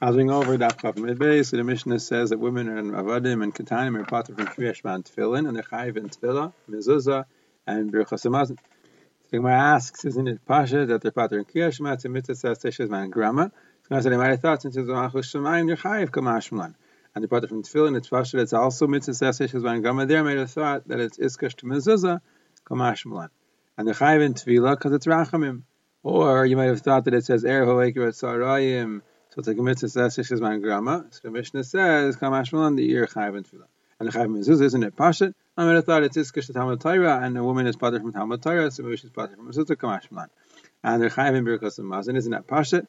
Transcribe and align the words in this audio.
Crossing 0.00 0.30
over 0.30 0.56
Daf 0.56 0.80
Midbay, 0.94 1.44
so 1.44 1.58
the 1.58 1.62
Mishnah 1.62 2.00
says 2.00 2.30
that 2.30 2.38
women 2.38 2.70
and 2.70 2.92
Avadim 2.92 3.42
and 3.42 3.54
Ketanim 3.54 4.00
are 4.00 4.04
part 4.06 4.28
from 4.28 4.36
Kriyash 4.36 4.82
Man 4.82 5.02
Tefillin, 5.02 5.46
and 5.46 5.54
they're 5.54 5.62
Chayiv 5.62 5.98
in 5.98 6.08
Tefillah, 6.08 6.54
Mezuzah, 6.70 7.26
and 7.66 7.92
Birchas 7.92 8.24
Hamazon. 8.24 8.56
The 9.30 9.36
Gemara 9.36 9.58
asks, 9.58 10.06
isn't 10.06 10.26
it 10.26 10.46
Pasha 10.46 10.86
that 10.86 11.02
they're 11.02 11.10
part 11.10 11.32
in 11.32 11.44
Kriyash 11.44 11.82
Man, 11.82 11.98
to 11.98 12.08
Mitzvah 12.08 12.34
says 12.34 12.60
Teshes 12.60 12.88
Man 12.88 13.10
Grama? 13.10 13.52
So 13.90 13.94
I 13.94 14.00
said, 14.00 14.12
they 14.12 14.16
might 14.16 14.30
have 14.30 14.40
thought, 14.40 14.62
since 14.62 14.74
it's 14.74 14.88
Malchus 14.88 15.34
Shemayim, 15.34 15.66
they're 15.66 15.76
Chayiv 15.76 16.08
Kamashmalan. 16.08 16.74
And 17.14 17.22
they're 17.22 17.28
part 17.28 17.46
from 17.46 17.62
Tefillin, 17.62 17.94
it's 17.94 18.08
Pasha 18.08 18.38
that's 18.38 18.54
also 18.54 18.86
Mitzvah 18.86 19.12
says 19.12 19.38
Teshes 19.38 19.62
Man 19.62 19.82
Grama. 19.82 20.06
There 20.06 20.24
might 20.24 20.38
have 20.38 20.50
thought 20.50 20.88
that 20.88 20.98
it's 20.98 21.18
Iskash 21.18 21.56
to 21.56 21.66
Mezuzah, 21.66 22.22
Kamashmalan. 22.64 23.28
And 23.76 23.86
they're 23.86 23.94
Chayiv 23.94 24.24
in 24.24 24.32
Tefillah 24.32 24.78
because 24.78 24.92
it's 24.92 25.06
Rachamim. 25.06 25.64
Or 26.02 26.46
you 26.46 26.56
might 26.56 26.68
have 26.68 26.80
thought 26.80 27.04
that 27.04 27.12
it 27.12 27.26
says 27.26 27.44
Er 27.44 27.66
Hoekir 27.66 28.08
Sarayim, 28.18 29.02
so 29.30 29.38
it's 29.38 29.48
like 29.48 29.58
a 29.58 29.62
mitzvah 29.62 29.88
says 29.88 30.16
Shishis 30.16 30.40
Man 30.40 30.60
Grama. 30.60 31.06
So 31.10 31.20
the 31.24 31.30
Mishnah 31.30 31.62
says 31.62 32.16
Kamash 32.16 32.52
Malan 32.52 32.74
the 32.74 32.90
ear 32.90 33.06
Chayv 33.06 33.36
and 33.36 33.46
Tefillah. 33.46 33.68
And 34.00 34.08
the 34.08 34.12
Chayv 34.12 34.26
Mezuzah 34.26 34.64
isn't 34.64 34.82
it 34.82 34.96
Pashat? 34.96 35.34
I 35.56 35.64
mean 35.64 35.76
I 35.76 35.80
thought 35.82 36.02
it's 36.02 36.16
Iskish 36.16 36.52
Talmud 36.52 36.80
Torah 36.80 37.20
and 37.22 37.38
a 37.38 37.44
woman 37.44 37.68
is 37.68 37.76
Pater 37.76 38.00
from 38.00 38.12
Talmud 38.12 38.42
Torah, 38.42 38.70
so 38.72 38.82
maybe 38.82 38.96
she's 38.96 39.10
Pater 39.10 39.36
from 39.36 39.48
Mezuzah 39.50 39.76
Kamash 39.76 40.10
Malan. 40.10 40.30
And 40.82 41.00
the 41.00 41.10
Chayv 41.10 41.36
and 41.36 41.46
Birkas 41.46 41.78
and 41.78 41.86
Mazin 41.86 42.16
isn't 42.16 42.32
that 42.32 42.48
Pashat? 42.48 42.88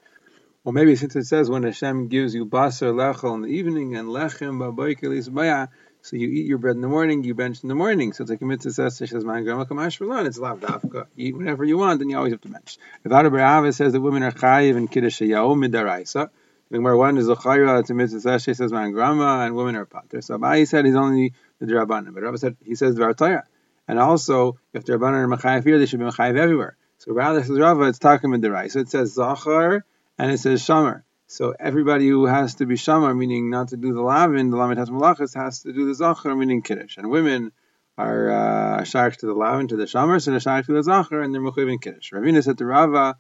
Or 0.64 0.74
maybe 0.74 0.96
since 0.96 1.16
it 1.16 1.26
says 1.26 1.50
when 1.50 1.64
Hashem 1.64 2.08
gives 2.08 2.36
you 2.36 2.46
basar 2.46 2.94
lechel 2.94 3.36
in 3.36 3.42
the 3.42 3.48
evening 3.48 3.96
and 3.96 4.10
lechem 4.10 4.58
ba'boikel 4.60 5.18
isbaya, 5.18 5.70
so 6.04 6.18
you 6.18 6.30
eat 6.30 6.48
your 6.48 6.58
bread 6.58 6.76
in 6.76 6.82
the 6.82 6.88
morning, 6.88 7.24
you 7.24 7.36
bench 7.36 7.62
in 7.62 7.70
the 7.70 7.76
morning. 7.76 8.14
So 8.14 8.24
it's 8.24 8.32
like 8.32 8.42
a 8.42 8.46
mitzvah 8.46 8.72
says, 8.72 8.98
says 8.98 9.12
It's 9.14 9.24
lav 9.24 10.60
dafka. 10.60 11.06
Eat 11.16 11.38
whenever 11.38 11.64
you 11.64 11.78
want, 11.78 12.00
then 12.00 12.10
you 12.10 12.18
always 12.18 12.34
have 12.34 12.42
to 12.42 12.50
bench. 12.50 12.78
If 13.04 13.12
Adabar 13.12 13.74
says 13.74 13.94
that 13.94 14.02
women 14.02 14.24
are 14.24 14.32
chayiv 14.32 14.78
and 14.78 14.92
kiddush 14.92 15.22
yahu 15.22 15.56
midaraisa, 15.56 16.30
where 16.70 16.98
one 16.98 17.18
is 17.18 17.30
a 17.30 17.36
chayra 17.36 17.86
to 17.86 17.94
mitzvah 17.94 18.40
says 18.40 18.72
man 18.72 18.94
grama 18.94 19.46
and 19.46 19.56
women 19.56 19.76
are 19.76 19.86
pater. 19.86 20.22
So 20.22 20.38
Abai 20.38 20.68
said 20.68 20.86
he's 20.86 20.96
only 20.96 21.34
the 21.60 21.68
drabanan, 21.68 22.14
but 22.14 22.24
Rabbi 22.24 22.38
said 22.38 22.58
he 22.66 22.76
says 22.76 22.96
the 22.96 23.44
And 23.88 24.00
also, 24.00 24.58
if 24.74 24.86
the 24.86 24.94
rabbanan 24.94 25.32
are 25.32 25.38
mechayiv 25.38 25.64
here, 25.64 25.78
they 25.78 25.86
should 25.86 26.00
be 26.00 26.06
mechayiv 26.06 26.38
everywhere. 26.38 26.78
So 26.98 27.14
rather 27.14 27.44
says 27.44 27.60
Rava, 27.60 27.84
it's 27.84 28.00
the 28.00 28.68
So 28.70 28.80
it 28.80 28.90
says 28.90 29.14
zachar 29.14 29.84
and 30.18 30.32
it 30.32 30.40
says 30.40 30.62
shamar. 30.62 31.04
So 31.32 31.56
everybody 31.58 32.10
who 32.10 32.26
has 32.26 32.56
to 32.56 32.66
be 32.66 32.76
shamar, 32.76 33.18
meaning 33.18 33.50
not 33.50 33.70
to 33.70 33.78
do 33.78 33.94
the 33.94 34.02
lavin, 34.02 34.50
the 34.50 34.58
lamet 34.58 34.76
has 34.76 34.90
malachas, 34.90 35.34
has 35.34 35.62
to 35.62 35.72
do 35.72 35.86
the 35.86 35.96
zachar, 35.96 36.36
meaning 36.36 36.62
kiddush. 36.62 36.98
And 36.98 37.10
women 37.10 37.54
are 37.98 38.30
uh, 38.30 38.84
to 38.84 39.26
the 39.26 39.34
lavin, 39.34 39.70
to 39.70 39.78
the 39.78 39.86
shamar, 39.86 40.22
so 40.22 40.32
they're 40.32 40.42
shaykh 40.42 40.66
to 40.66 40.74
the 40.74 40.84
zachar, 40.84 41.22
and 41.22 41.34
they're 41.34 41.42
mechayiv 41.42 41.72
in 41.72 41.80
kiddush. 41.80 42.12
Ravina 42.12 42.44
said 42.44 42.58
to 42.58 42.66
Rava, 42.66 43.16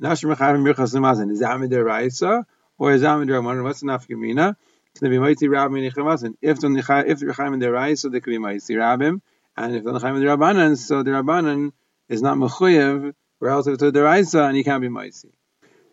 Nashar 0.00 0.32
mechayiv 0.32 0.54
in 0.54 0.62
birchas 0.62 0.94
nemazin. 0.94 1.32
Is 1.32 1.40
that 1.40 1.58
midiraisa? 1.58 2.44
or 2.78 2.92
is 2.92 3.02
Amid 3.02 3.30
Ramon? 3.30 3.64
What's 3.64 3.80
the 3.80 3.86
nafkamina? 3.86 4.54
Can 4.98 5.10
be 5.10 5.18
mighty 5.18 5.48
rabbim 5.48 6.24
and 6.24 6.36
If 6.40 6.60
the 6.60 7.04
if 7.04 7.18
the 7.18 7.26
Rechaim 7.26 7.72
Rai, 7.72 7.94
they 7.94 8.20
could 8.20 8.30
be 8.30 8.38
mighty 8.38 8.74
rabbim, 8.74 9.20
and 9.56 9.74
if 9.74 9.82
the 9.82 9.90
Rechaim 9.92 10.22
Rabbanan, 10.22 10.78
so 10.78 11.02
the 11.02 11.10
Rabbanan 11.10 11.72
is 12.08 12.22
not 12.22 12.38
mechuyev 12.38 13.12
relative 13.40 13.78
to 13.78 13.90
the 13.90 14.04
Raisa, 14.04 14.44
and 14.44 14.56
he 14.56 14.62
can't 14.62 14.80
be 14.80 14.88
mighty. 14.88 15.32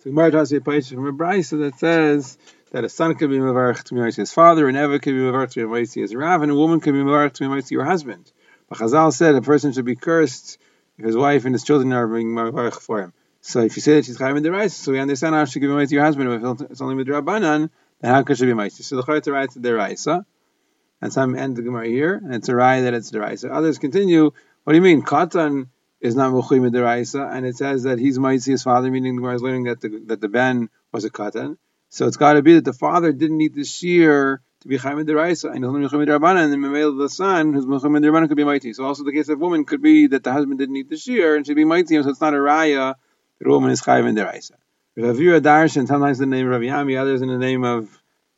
So 0.04 0.10
Gemara 0.10 0.32
tries 0.32 0.50
to 0.50 0.60
place 0.60 0.90
from 0.90 1.08
a 1.08 1.14
brisa 1.14 1.60
that 1.60 1.80
says 1.80 2.38
that 2.72 2.84
a 2.84 2.90
son 2.90 3.16
can 3.16 3.30
be 3.30 3.38
mevarich 3.38 3.84
to 3.84 3.94
be 3.94 4.02
his 4.02 4.34
father, 4.34 4.68
and 4.68 4.76
ever 4.76 5.00
can 5.00 5.14
be 5.14 5.22
mevarich 5.22 5.54
to 5.54 5.66
be 5.66 6.02
his 6.02 6.14
rav, 6.14 6.42
and 6.42 6.52
a 6.52 6.56
woman 6.56 6.82
can 6.82 6.92
be 6.92 7.00
mevarich 7.00 7.32
to 7.36 7.50
be 7.50 7.64
your 7.74 7.86
husband. 7.86 8.30
But 8.68 8.80
Chazal 8.80 9.14
said 9.14 9.36
a 9.36 9.42
person 9.42 9.72
should 9.72 9.86
be 9.86 9.96
cursed 9.96 10.58
if 10.98 11.06
his 11.06 11.16
wife 11.16 11.46
and 11.46 11.56
his 11.56 11.64
children 11.64 11.94
are 11.94 12.06
being 12.06 12.28
mevarich 12.28 12.82
for 12.82 13.00
him. 13.02 13.14
So 13.40 13.62
if 13.62 13.78
you 13.78 13.82
say 13.82 13.96
that 13.96 14.04
she's 14.04 14.18
chayim 14.18 14.36
in 14.36 14.44
the 14.44 14.52
rice, 14.52 14.74
so 14.74 14.92
we 14.92 15.00
understand 15.00 15.36
how 15.36 15.46
she 15.46 15.62
can 15.62 15.70
be 15.70 15.76
mighty 15.76 15.88
to 15.88 15.96
your 15.96 16.04
husband. 16.04 16.30
If 16.34 16.70
it's 16.70 16.82
only 16.82 16.96
with 16.96 17.08
rabbanan, 17.08 17.70
then 18.02 18.14
how 18.14 18.24
could 18.24 18.38
she 18.38 18.46
be 18.46 18.54
mighty? 18.54 18.84
So 18.84 18.98
the 18.98 19.04
chayim 19.04 19.24
to 19.24 19.32
write 19.32 19.52
the 19.56 19.74
rice, 19.74 20.06
and 20.06 21.14
some 21.14 21.34
end 21.34 21.56
the 21.56 21.62
gemara 21.62 21.88
here, 21.88 22.16
and 22.16 22.36
it's 22.36 22.50
a 22.50 22.56
rai 22.56 22.82
that 22.82 22.94
it's 22.94 23.10
the 23.10 23.22
rice. 23.22 23.46
Others 23.46 23.78
continue. 23.78 24.32
What 24.66 24.74
do 24.74 24.76
you 24.76 24.82
mean? 24.82 25.02
Katan 25.02 25.68
is 26.04 26.16
not 26.16 26.34
muchim 26.34 26.70
the 26.72 26.84
rice, 26.84 27.16
and 27.16 27.46
it 27.46 27.56
says 27.56 27.84
that 27.84 27.98
he's 27.98 28.18
his 28.46 28.62
father, 28.62 28.92
meaning 28.92 29.16
the 29.16 29.22
gemara 29.22 29.36
is 29.36 29.42
learning 29.42 29.64
that 29.64 29.80
the 29.82 30.04
that 30.08 30.20
the 30.20 30.28
ben 30.28 30.70
was 30.92 31.06
a 31.06 31.10
katan. 31.10 31.58
So 31.90 32.08
it's 32.08 32.18
got 32.18 32.34
to 32.34 32.42
be 32.42 32.56
that 32.56 32.66
the 32.66 32.74
father 32.74 33.14
didn't 33.14 33.38
need 33.38 33.56
the 33.56 33.64
shear 33.64 34.42
to 34.62 34.68
be 34.68 34.78
chayim 34.78 35.06
the 35.06 35.16
rice, 35.16 35.46
and 35.46 35.64
only 35.64 35.88
muchim 35.88 36.06
the 36.06 36.20
rabbanan, 36.20 36.44
and 36.44 36.54
the 36.54 36.58
male 36.58 36.94
the 36.94 37.10
son 37.10 37.54
who's 37.54 37.66
muchim 37.66 38.02
the 38.02 38.08
rabbanan 38.08 38.28
could 38.28 38.38
be 38.38 38.44
mighty. 38.44 38.74
So 38.74 38.84
also 38.84 39.06
the 39.06 39.14
case 39.14 39.30
of 39.30 39.40
woman 39.40 39.64
could 39.64 39.82
be 39.82 40.08
that 40.08 40.24
the 40.26 40.34
husband 40.34 40.60
didn't 40.60 40.74
need 40.74 40.90
the 40.90 40.98
shear 40.98 41.38
and 41.38 41.48
she'd 41.48 41.56
be 41.56 41.66
mighty, 41.66 42.02
so 42.04 42.10
it's 42.10 42.22
not 42.22 42.34
a 42.34 42.38
raya 42.38 42.96
the 43.40 43.50
woman 43.50 43.72
is 43.72 43.82
chayiv 43.82 44.08
in 44.08 44.16
deraisa. 44.16 44.52
Rav 44.96 45.16
Yira 45.16 45.42
Darshan, 45.42 45.88
sometimes 45.88 46.22
in 46.22 46.30
the 46.30 46.36
name 46.36 46.52
of 46.52 46.62
Rav 46.62 46.80
Ami, 46.80 46.98
others 46.98 47.22
in 47.22 47.30
the 47.30 47.38
name 47.38 47.64
of 47.64 47.90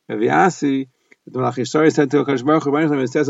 Rav 0.08 0.22
Asi. 0.22 0.88
The 1.28 1.92
said 1.92 2.12
to 2.12 2.24
Akash 2.24 2.46
Baruch 2.46 2.68
it 3.02 3.12
says 3.12 3.28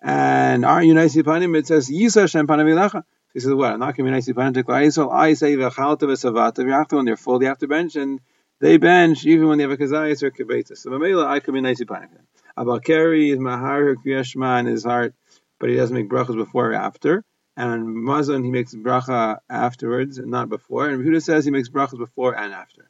and 0.00 0.62
you 0.86 0.94
nice 0.94 1.16
Panim? 1.16 1.56
It 1.56 1.66
says 1.66 1.88
Yisa 1.90 2.30
Shem 2.30 2.46
Panim 2.46 2.66
Ilacha. 2.66 3.04
He 3.34 3.40
says, 3.40 3.52
what? 3.52 3.72
I'm 3.72 3.80
not 3.80 3.96
giving 3.96 4.12
nice 4.12 4.28
Panim 4.28 4.54
to 4.54 4.64
Klaisol. 4.64 5.12
I 5.12 5.34
say 5.34 5.56
V'chalta 5.56 6.02
V'savata 6.02 6.58
V'yachta 6.58 6.92
when 6.92 7.04
they're 7.04 7.16
full, 7.16 7.38
they 7.38 7.46
have 7.46 7.58
to 7.58 7.68
bench, 7.68 7.96
and 7.96 8.20
they 8.60 8.76
bench 8.76 9.26
even 9.26 9.48
when 9.48 9.58
they 9.58 9.62
have 9.62 9.70
a 9.70 9.76
kazayas 9.76 10.22
or 10.22 10.30
kibeta. 10.30 10.76
So 10.76 10.90
Mamela, 10.90 11.26
I 11.26 11.40
could 11.40 11.54
be 11.54 11.60
nice 11.60 11.80
Panim. 11.80 12.08
Abal 12.56 12.82
Keri 12.82 13.30
is 13.30 13.38
Mahar 13.38 13.96
Kriyashma 13.96 14.60
in 14.60 14.66
his 14.66 14.84
heart, 14.84 15.14
but 15.60 15.70
he 15.70 15.76
doesn't 15.76 15.94
make 15.94 16.08
brachas 16.08 16.36
before 16.36 16.70
or 16.70 16.74
after 16.74 17.24
and 17.58 17.92
Mazon 17.92 18.44
he 18.44 18.52
makes 18.52 18.72
bracha 18.72 19.38
afterwards 19.50 20.18
and 20.18 20.30
not 20.30 20.48
before. 20.48 20.88
And 20.88 21.04
Yehuda 21.04 21.20
says 21.20 21.44
he 21.44 21.50
makes 21.50 21.68
brachas 21.68 21.98
before 21.98 22.38
and 22.38 22.54
after. 22.54 22.88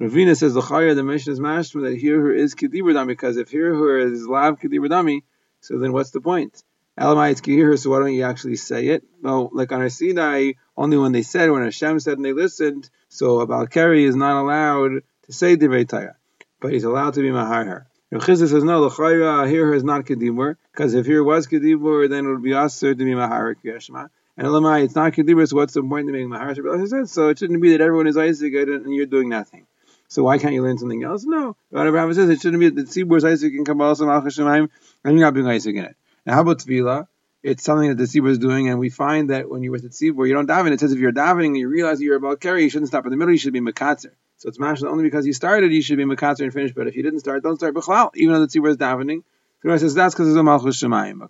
Ravina 0.00 0.36
says 0.36 0.52
the 0.52 0.60
Chayya, 0.60 0.96
the 0.96 1.04
mission 1.04 1.32
is 1.32 1.38
mashma 1.38 1.82
that 1.88 1.96
here 1.96 2.20
her 2.20 2.32
is 2.32 2.56
kedibradami 2.56 3.06
because 3.06 3.36
if 3.36 3.50
here 3.50 3.72
her 3.72 3.98
is 3.98 4.26
lav 4.26 4.58
kedibradami, 4.58 5.22
so 5.60 5.78
then 5.78 5.92
what's 5.92 6.10
the 6.10 6.20
point? 6.20 6.62
Elamai 6.98 7.30
it's 7.32 7.40
kihir, 7.40 7.78
so 7.78 7.90
why 7.90 7.98
don't 8.00 8.12
you 8.12 8.24
actually 8.24 8.56
say 8.56 8.88
it? 8.88 9.04
Well, 9.22 9.50
like 9.52 9.72
on 9.72 9.80
our 9.80 9.88
Sinai, 9.88 10.52
only 10.76 10.98
when 10.98 11.12
they 11.12 11.22
said, 11.22 11.50
when 11.50 11.62
Hashem 11.62 12.00
said 12.00 12.18
and 12.18 12.24
they 12.24 12.32
listened, 12.32 12.90
so 13.08 13.46
Abal 13.46 13.70
Keri 13.70 14.04
is 14.04 14.16
not 14.16 14.42
allowed 14.42 15.02
to 15.26 15.32
say 15.32 15.56
Divrei 15.56 16.14
but 16.60 16.72
he's 16.72 16.84
allowed 16.84 17.14
to 17.14 17.22
be 17.22 17.30
mahar 17.30 17.64
her. 17.64 17.86
Says 18.20 18.52
no, 18.64 18.82
the 18.82 18.90
chayra 18.90 19.48
here 19.48 19.72
is 19.72 19.84
not 19.84 20.04
kedibur 20.04 20.56
because 20.72 20.94
if 20.94 21.06
here 21.06 21.22
was 21.22 21.46
kedibur, 21.46 22.10
then 22.10 22.26
it 22.26 22.28
would 22.28 22.42
be 22.42 22.52
aser 22.52 22.94
to 22.94 23.04
be 23.04 23.12
maharik 23.12 23.62
yeshma. 23.64 24.10
And 24.36 24.48
elamai, 24.48 24.84
it's 24.84 24.96
not 24.96 25.12
kedibur, 25.12 25.48
so 25.48 25.56
what's 25.56 25.74
the 25.74 25.82
point 25.82 26.08
of 26.08 26.12
making 26.12 26.28
maharik? 26.28 27.08
So 27.08 27.28
it 27.28 27.38
shouldn't 27.38 27.62
be 27.62 27.70
that 27.70 27.80
everyone 27.80 28.08
is 28.08 28.16
Isaac 28.16 28.52
and 28.52 28.92
you're 28.92 29.06
doing 29.06 29.28
nothing. 29.28 29.66
So 30.10 30.24
why 30.24 30.38
can't 30.38 30.54
you 30.54 30.62
learn 30.64 30.76
something 30.76 31.04
else? 31.04 31.24
No. 31.24 31.56
Rabbi 31.70 31.90
Rava 31.90 32.12
says 32.14 32.28
it 32.28 32.40
shouldn't 32.40 32.58
be 32.58 32.68
that 32.68 32.74
the 32.74 32.82
tzibur 32.82 33.16
is 33.16 33.24
Isaac 33.24 33.52
in 33.54 33.64
Kabbalah 33.64 33.94
Shemaim 33.94 34.68
and 35.04 35.16
you're 35.16 35.26
not 35.26 35.34
being 35.34 35.46
Isaac 35.46 35.76
in 35.76 35.84
it. 35.84 35.96
Now 36.26 36.34
how 36.34 36.40
about 36.40 36.58
tefillah? 36.58 37.06
It's 37.44 37.62
something 37.62 37.88
that 37.88 37.96
the 37.96 38.04
tzibur 38.04 38.28
is 38.28 38.38
doing, 38.38 38.68
and 38.68 38.78
we 38.78 38.90
find 38.90 39.30
that 39.30 39.48
when 39.48 39.62
you're 39.62 39.72
with 39.72 39.82
the 39.82 39.88
tzibur, 39.88 40.26
you 40.28 40.34
don't 40.34 40.48
daven. 40.48 40.72
It 40.72 40.80
says 40.80 40.92
if 40.92 40.98
you're 40.98 41.12
davening 41.12 41.46
and 41.46 41.56
you 41.58 41.68
realize 41.68 42.02
you're 42.02 42.16
about 42.16 42.40
carry, 42.40 42.64
you 42.64 42.70
shouldn't 42.70 42.88
stop 42.88 43.06
in 43.06 43.12
the 43.12 43.16
middle. 43.16 43.32
You 43.32 43.38
should 43.38 43.52
be 43.52 43.60
makatzer. 43.60 44.10
So 44.36 44.48
it's 44.48 44.58
mashal 44.58 44.88
only 44.88 45.04
because 45.04 45.26
you 45.26 45.32
started, 45.32 45.72
you 45.72 45.80
should 45.80 45.96
be 45.96 46.04
makatzer 46.04 46.40
and 46.40 46.52
finish, 46.52 46.72
But 46.74 46.88
if 46.88 46.96
you 46.96 47.04
didn't 47.04 47.20
start, 47.20 47.44
don't 47.44 47.56
start 47.56 47.74
b'chlal, 47.74 48.10
even 48.16 48.34
though 48.34 48.40
the 48.40 48.48
tzibur 48.48 48.68
is 48.68 48.76
davening. 48.78 49.22
The 49.62 49.78
says 49.78 49.94
that's 49.94 50.14
because 50.14 50.26
there's 50.26 50.36
a 50.36 50.42
malchus 50.42 50.82
shemayim. 50.82 51.22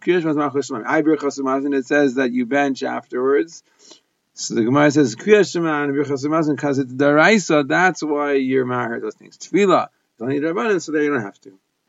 It 1.74 1.86
says 1.86 2.14
that 2.14 2.32
you 2.32 2.46
bench 2.46 2.82
afterwards. 2.82 3.62
So 4.34 4.54
the 4.54 4.64
Gemara 4.64 4.90
says 4.90 5.16
kriyash 5.16 5.56
shemayim 5.56 5.92
birchas 5.92 6.50
because 6.50 6.78
it's 6.78 6.92
daraisa. 6.92 7.66
That's 7.66 8.02
why 8.02 8.34
you're 8.34 8.64
married 8.64 9.02
those 9.02 9.14
things. 9.14 9.36
Tefillah, 9.38 9.88
don't 10.18 10.28
need 10.28 10.42
rabbanon, 10.42 10.80
so 10.80 10.92
there 10.92 11.02
you 11.02 11.10
don't 11.10 11.22
have 11.22 11.40
to. 11.40 11.58